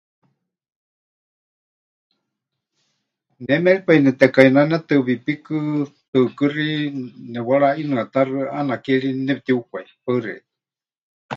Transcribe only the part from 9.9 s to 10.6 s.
Paɨ xeikɨ́a.